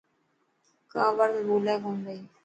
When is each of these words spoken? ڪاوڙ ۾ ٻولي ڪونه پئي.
ڪاوڙ 0.91 1.29
۾ 1.35 1.39
ٻولي 1.47 1.75
ڪونه 1.83 2.01
پئي. 2.03 2.19